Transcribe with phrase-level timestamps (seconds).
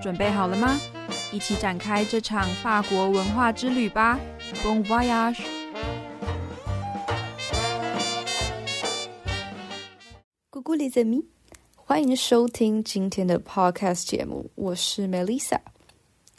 [0.00, 0.80] 准备好了吗？
[1.30, 4.18] 一起展开这场法国文化之旅吧
[4.64, 5.42] ！Bon voyage！
[10.50, 11.24] 咕咕 les amis，
[11.76, 15.58] 欢迎收听今天的 podcast 节目，我是 Melissa。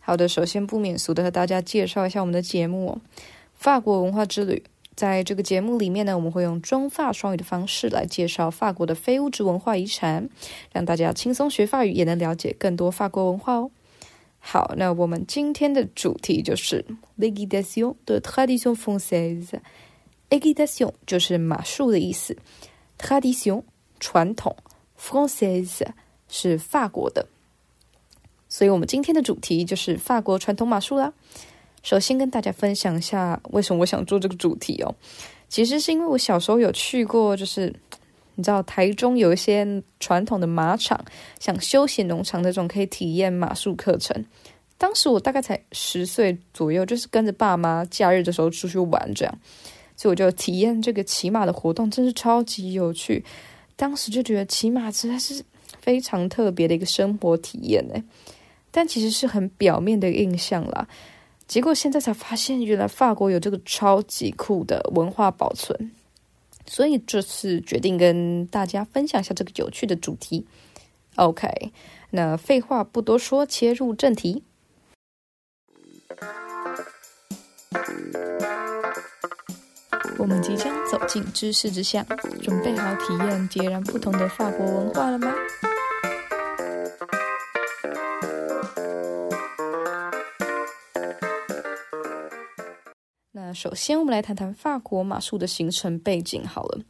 [0.01, 2.99] 好的，首先不免俗的和大家介绍一下我们的节目——
[3.53, 4.63] 法国文化之旅。
[4.95, 10.29] 在这个节目里面呢，我们会用中法双语的方式来介绍法国的非物质文化遗产，
[10.71, 13.71] 让大家轻松学法语，也能了解更多法国文化哦。
[14.39, 16.85] 好，那我们今天的主题就是
[17.17, 19.59] l'équitation de tradition française。
[20.29, 22.37] équitation 就是马术的意思
[22.97, 23.63] ，tradition
[23.99, 24.55] 传统
[24.99, 25.85] ，française
[26.27, 27.27] 是法国的，
[28.47, 31.13] 所以我们今天的主题就是法国传统马术啦。
[31.83, 34.93] 首先跟大家分享一下为什么我想做这个主题哦。
[35.49, 37.73] 其实是因为我小时候有去过，就是
[38.35, 41.03] 你知道台中有一些传统的马场，
[41.39, 44.25] 像休闲农场那种可以体验马术课程。
[44.77, 49.39] 当时我大概才十岁左右，就是跟着爸妈假日的时候出去玩这样，
[49.97, 53.23] 所以我就体验这个骑马的活动，真是超级有趣。
[53.75, 55.43] 当时就觉得骑马实在是
[55.79, 58.01] 非常特别的一个生活体验呢，
[58.71, 60.87] 但其实是很表面的印象啦。
[61.51, 65.91] 结果现在才发现，原来法国有这个超级酷的文化保存，
[66.65, 70.47] 所以这次决定跟大家分享一下这个有趣的主题。
[71.17, 71.73] OK，
[72.11, 74.45] 那废话不多说，切入正题。
[80.17, 82.05] 我们即将走进知识之巷，
[82.41, 85.33] 准备好体验截然不同的法国文化了吗？
[93.53, 96.45] 首先，我们来谈谈法国马术的形成背景。
[96.45, 96.81] 好了，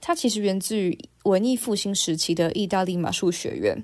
[0.00, 3.82] 它其实源自于文艺复兴时期的意大利马术学院。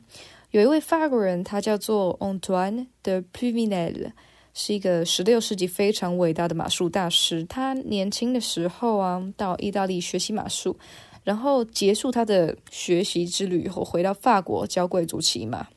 [0.51, 4.11] 有一位法国人，他叫做 Antoine de p r i v i n e l
[4.53, 7.45] 是一个十六世纪非常伟大的马术大师。
[7.45, 10.77] 他年轻的时候啊，到意大利学习马术，
[11.23, 15.69] 然后结束他的学习之旅以后，回到法国教贵族骑马。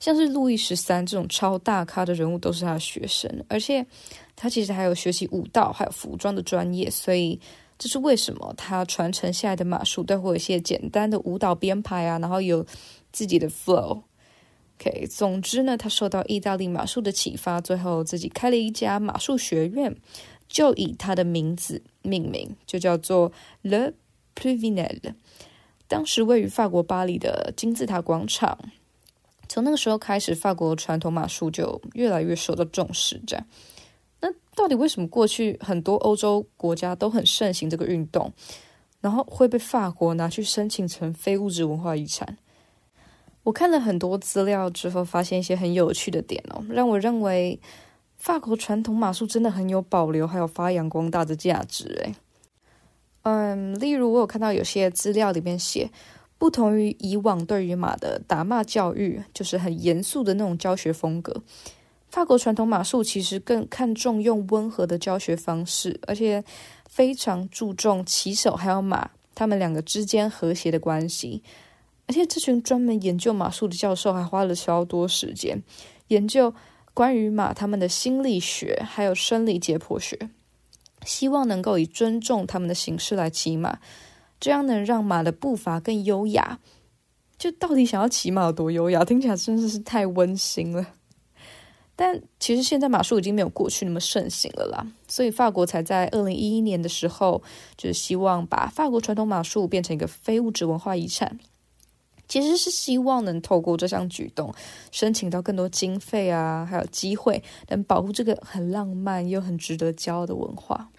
[0.00, 3.84] 像是路易十三这种超大咖的人物都是他的学生，而且
[4.36, 7.40] 他其实还有学习舞蹈还有服装的专业，所以
[7.78, 12.64] 这是为什么他传承下来的马术都会有一些简单的舞蹈编排啊，然后有
[13.10, 14.02] 自己的 flow。
[14.78, 19.96] OK，总之呢，他受到意大利马术的启发，最后自己开了一家马术学院，
[20.46, 23.32] 就以他的名字命名，就叫做
[23.62, 23.94] Le
[24.34, 25.12] p r i v i n e l。
[25.88, 28.58] 当时位于法国巴黎的金字塔广场。
[29.48, 33.22] 从那个时候开始，法国传统马术就越来越受到重视。
[33.24, 33.46] 这样，
[34.56, 38.32] 到底为什么过去很多欧洲国家都很盛行这个运动，
[39.00, 42.38] 然后会被法国拿去申请成非物质文化遗产？
[43.44, 47.60] 我看了很多资料之后，发现一些很有趣的点哦，让我认为
[48.16, 51.84] 法国传统马术真的很有保留还有发扬光大的价值。
[52.04, 52.14] 诶，
[53.22, 55.90] 嗯，例如我有看到有些资料里面写。
[56.38, 61.42] 不同于以往对于马的打骂教育，就是很严肃的那种教学风格。
[62.08, 66.42] 法国传统马术其实更看重用温和的教学方式，而且
[66.88, 71.42] 非常注重骑手还有马他们两个之间和谐的关系。
[72.06, 75.60] 而且这群专门研究马术的教授还花了超多时间
[76.06, 76.54] 研究
[76.94, 80.30] 关于马他们的心理学还有生理解剖学，
[81.04, 83.80] 希望能够以尊重他们的形式来骑马。
[84.38, 86.60] 这样能让马的步伐更优雅。
[87.36, 89.04] 就到底想要骑马有多优雅？
[89.04, 90.94] 听起来真的是太温馨了。
[91.96, 97.42] 但其实现在马术已经没有过去那么盛行了啦，所以法国才在二零一一年的时候，
[97.76, 101.38] 就是希望把法国传统马术变成一个非物质文化遗产。
[102.28, 104.52] 其实是希望能透过这项举动，
[104.90, 110.90] 申请到更多经费啊，还有机会，能保护这个很浪漫又很值得骄傲的文化。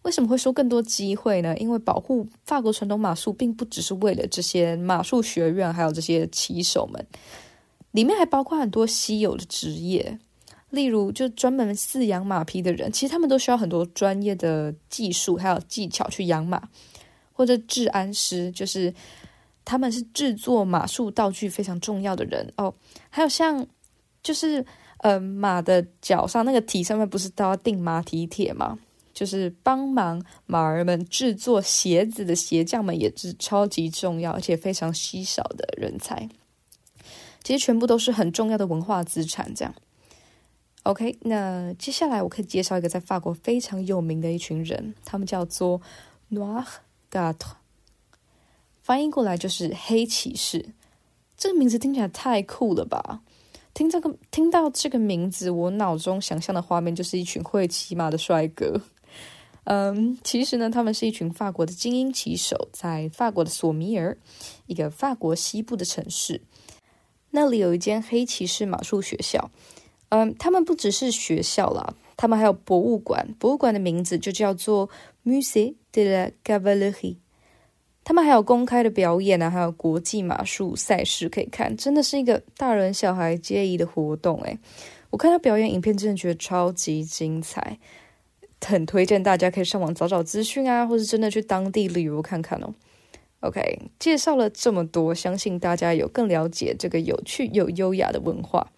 [0.00, 1.54] 为什么会说更多机会呢？
[1.58, 7.06] 因为保护法国传统马术，并不只是为了这些马术学院，还有这些骑手们，
[7.96, 10.18] 里面还包括很多稀有的职业，
[10.68, 16.68] 例如就专门饲养马匹的人，其实他们都需要很多专业的技术还有技巧去养马，
[17.32, 18.92] 或者治安师，就是
[19.64, 22.74] 他们是制作马术道具非常重要的人哦。
[23.08, 23.66] 还有像
[24.22, 24.62] 就是
[24.98, 28.78] 呃马的脚上那个蹄上面不是都要钉马蹄铁吗？
[29.14, 36.28] 就是帮忙马儿们制作鞋子的鞋匠们也是超级重要而且非常稀少的人才，
[37.46, 39.54] 其实全部都是很重要的文化资产。
[39.54, 39.72] 这样
[40.82, 45.80] ，OK，那接下来我可以介绍一个在法国非常有名的一群人，他们叫做
[46.28, 46.66] Noir
[47.08, 47.56] g a t r e
[48.82, 50.70] 翻译过来就是黑骑士。
[51.36, 53.20] 这个名字听起来太酷了吧！
[53.72, 58.80] 听这个，听到这个名字，我脑中想象的画面就是一群会骑马的帅哥。
[59.62, 64.18] 嗯，其实呢，他们是一群法国的精英骑手，在法国的索米尔，
[64.66, 66.40] 一个法国西部的城市，
[67.30, 69.50] 那里有一间黑骑士马术学校。
[70.10, 74.88] 嗯，他们不只是学校啦，他们还有博物馆，博物馆的名字就叫做
[75.24, 77.16] Musée de la Cavalerie。
[78.04, 84.56] 他们还有公开的表演呢，还有国际马术赛事可以看，真的是一个大人小孩皆宜的活动诶，
[85.10, 87.76] 我看到表演影片，真的觉得超级精彩，
[88.64, 92.72] 很推荐大家可以上网找找资讯啊，或是真的去当地旅游看看哦。
[93.46, 98.72] OK，介绍了这么多，相信大家有更了解这个有趣又优雅的文化。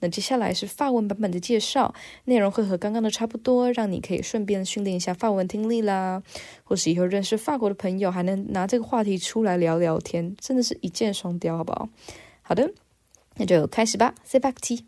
[0.00, 6.22] 那接下来是法文版本的介绍，内容会和刚刚的差不多，让你可以顺便训练一下法文听力啦，
[6.64, 11.88] 或是以后认识法国的朋友，还能拿这个话题出来聊聊天，真的是一箭双雕，好不好？
[12.40, 12.72] 好的，
[13.36, 14.14] 那就开始吧。
[14.26, 14.84] C'est parti.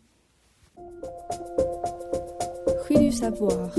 [2.89, 3.69] Rue du savoir.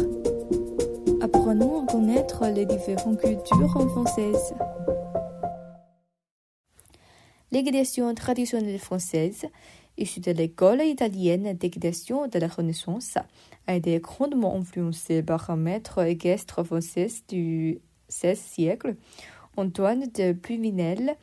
[1.20, 4.55] Apprenons à connaître les différentes cultures françaises.
[7.55, 9.47] L'éducation traditionnelle française.
[9.97, 13.17] issu de l'école italienne d'équitation de la Renaissance,
[13.69, 17.79] a été grandement influencé par un maître équestre français du
[18.11, 18.97] XVIe siècle,
[19.56, 21.15] Antoine de Pluvinel.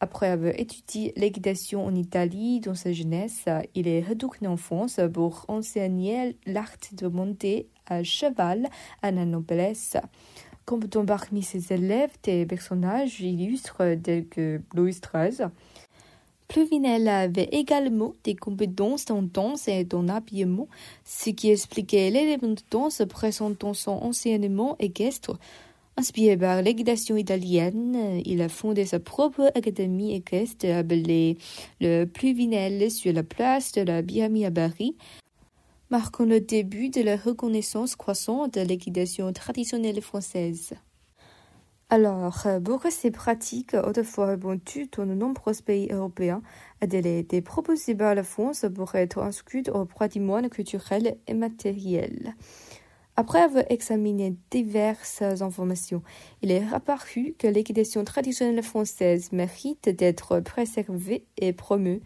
[0.00, 3.44] Après avoir étudié l'équitation en Italie dans sa jeunesse,
[3.76, 8.68] il est retourné en France pour enseigner l'art de monter à cheval
[9.02, 9.96] à la.
[10.68, 15.46] Comptant parmi ses élèves des personnages illustres tels que Louis XIII,
[16.46, 20.68] Pluvinel avait également des compétences en danse et en habillement,
[21.06, 25.38] ce qui expliquait l'élément de danse présentant son enseignement équestre.
[25.96, 31.38] Inspiré par l'équitation italienne, il a fondé sa propre académie équestre appelée
[31.80, 34.96] le Pluvinel sur la place de la Biami à Paris,
[35.90, 40.74] marquant le début de la reconnaissance croissante de l'équitation traditionnelle française.
[41.90, 46.42] Alors, pour ces pratiques, autrefois répandues dans de nombreux pays européens,
[46.82, 52.34] a-t-elle été proposée par la France pour être inscrite au patrimoine culturel et matériel?
[53.16, 56.02] Après avoir examiné diverses informations,
[56.42, 62.02] il est apparu que l'équitation traditionnelle française mérite d'être préservée et promue.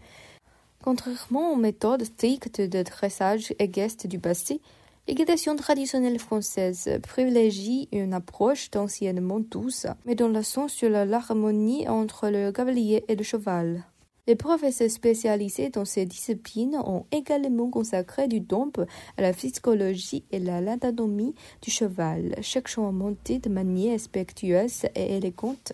[0.83, 4.61] Contrairement aux méthodes strictes de dressage et gestes du passé,
[5.05, 12.53] L'équitation traditionnelle française privilégie une approche d'enseignement douce, mais dans sens sur l'harmonie entre le
[12.53, 13.83] cavalier et le cheval.
[14.27, 18.71] Les professeurs spécialisés dans ces disciplines ont également consacré du temps
[19.17, 25.17] à la psychologie et à l'anatomie du cheval, cherchant à monter de manière respectueuse et
[25.17, 25.73] élégante.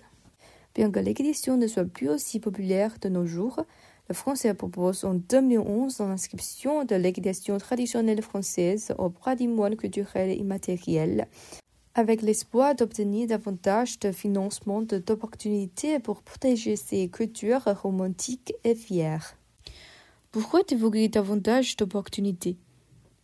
[0.73, 3.59] Bien que l'équitation ne soit plus aussi populaire de nos jours,
[4.09, 11.27] la France propose en 2011 l'inscription de l'équitation traditionnelle française au patrimoine culturel immatériel,
[11.93, 19.37] avec l'espoir d'obtenir davantage de financement d'opportunités pour protéger ces cultures romantiques et fières.
[20.31, 22.57] Pourquoi divulguer davantage d'opportunités?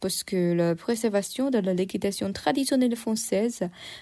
[0.02, 3.62] Parce que la préservation de la traditionnelle française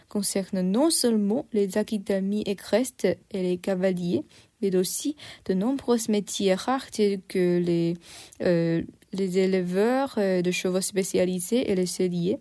[0.10, 4.26] concerne non seulement les académies écrestes et les cavaliers,
[4.64, 5.16] mais aussi
[5.46, 7.96] de nombreux métiers rares tels que les,
[8.42, 12.40] euh, les éleveurs euh, de chevaux spécialisés et les celliers,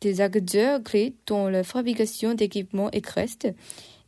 [0.00, 3.48] des acteurs clés dans la fabrication d'équipements écrestes.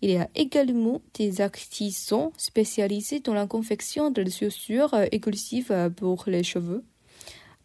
[0.03, 6.25] Il y a également des artisans spécialisés dans la confection de chaussures euh, exclusives pour
[6.27, 6.85] les cheveux,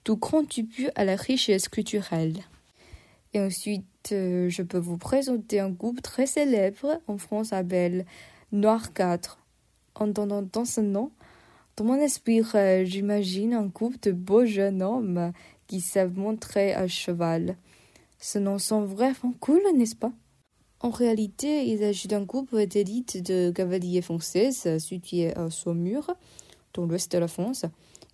[0.03, 2.37] tout contribue à la richesse culturelle.
[3.33, 8.05] Et ensuite, je peux vous présenter un groupe très célèbre en France appelé
[8.51, 9.38] Noir 4
[9.99, 11.11] en entendant ce nom,
[11.77, 15.31] dans mon esprit, euh, j'imagine un groupe de beaux jeunes hommes
[15.67, 17.55] qui savent montrer à cheval.
[18.17, 20.11] Ce nom sont vraiment cool, n'est-ce pas?
[20.81, 26.11] En réalité, il s'agit d'un groupe d'élite de cavaliers français situé à Saumur,
[26.73, 27.65] dans l'ouest de la France.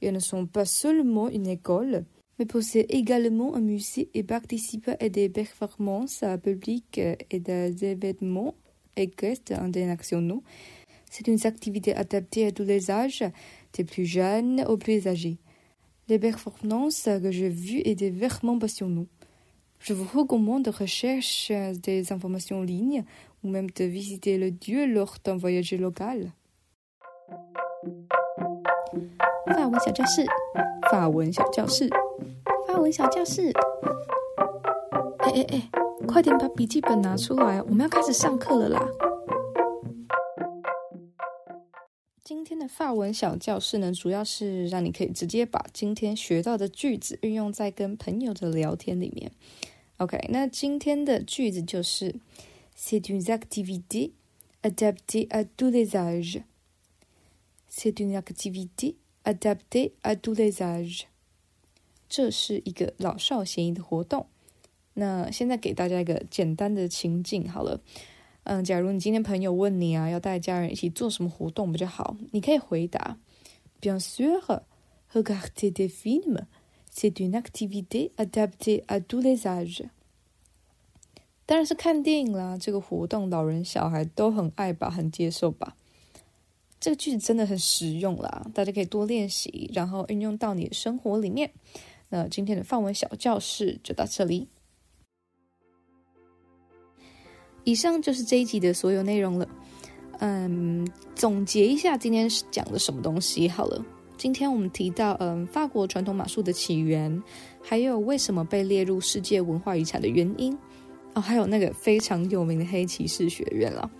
[0.01, 2.05] Ils ne sont pas seulement une école,
[2.37, 8.55] mais possèdent également un musée et participent à des performances publiques et des événements
[8.95, 10.43] équestres internationaux
[11.14, 13.24] c'est une activité adaptée à tous les âges,
[13.72, 15.38] des plus jeunes aux plus âgés.
[16.08, 19.08] Les performances que j'ai vues étaient vraiment passionnantes.
[19.78, 23.04] Je vous recommande de rechercher des informations en ligne
[23.42, 26.32] ou même de visiter le lieu lors d'un voyage local.
[29.46, 30.24] 法文小教室，
[30.90, 31.88] 法文小教室，
[32.66, 33.52] 法文小教室。
[35.18, 35.70] 哎哎哎，
[36.06, 39.03] 快点把笔记本拿出来，我们要开始上课了啦！
[42.65, 49.31] 的法文小教室呢，主要是让你可以直接把今天学到的句子运用在跟朋友的聊天里面。
[49.97, 52.15] OK，那今天的句子就是
[52.75, 54.11] ：C'est une activité
[54.63, 56.41] adaptée à tous les âges.
[57.69, 61.03] C'est une activité adaptée à tous les âges.
[62.09, 64.25] 这是一个老少咸宜的活动。
[64.95, 67.79] 那现在给大家一个简单的情境好了。
[68.45, 72.15] 嗯，假如你今天朋友问你啊，要带家人一起做什么活动比较好？
[72.31, 73.17] 你可以回答
[73.81, 74.61] ：Bien sûr,
[75.11, 76.45] regarder des films,
[76.93, 79.89] c'est une activité adaptée à tous les âges。
[81.47, 85.75] 当然是看电影啦，这个活动老人小孩都很爱吧，很接受吧。
[86.79, 91.51] 这个句子真的很实用啦，大家可以多练习，然后运用到你的生活里面。
[92.09, 94.49] 那今天的范文小教室就到这里。
[97.65, 99.47] 以上就是这一集的所有内容了。
[100.19, 103.85] 嗯，总结一下今天是讲的什么东西好了。
[104.17, 107.21] 今天我们提到，嗯，法国传统马术的起源，
[107.61, 110.57] 还有为什么被列入世界文化遗产的原因，
[111.15, 113.91] 哦，还有那个非常有名的黑骑士学院了。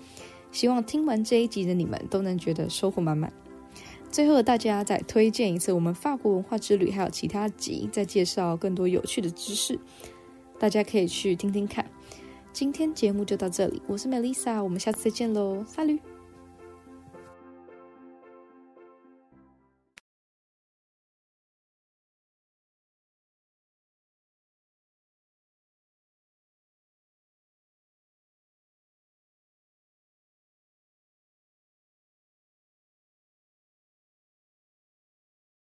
[0.54, 3.34] 希望听完这一集的你们都能觉得收获满满。
[4.10, 9.78] 最后，大家再推荐一次我们法国文化之旅，还有其他集，再介绍更多有趣的知识，
[10.58, 11.86] 大家可以去听听看。
[12.56, 16.00] 今天节目就到这里，我是 Melissa，我们下次再见喽，撒驴。